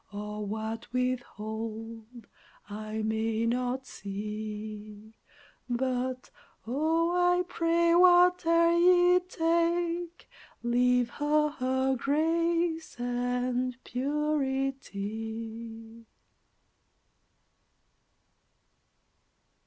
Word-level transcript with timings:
Or 0.11 0.43
what 0.47 0.91
withhold? 0.91 2.25
I 2.67 3.03
may 3.03 3.45
not 3.45 3.85
see; 3.85 5.13
But, 5.69 6.31
oh, 6.65 7.11
I 7.11 7.43
pray, 7.43 7.91
whate'er 7.93 8.71
ye 8.75 9.19
take, 9.19 10.27
Leave 10.63 11.11
her 11.11 11.49
her 11.49 11.93
grace 11.95 12.95
and 12.99 13.77
purity. 13.83 16.03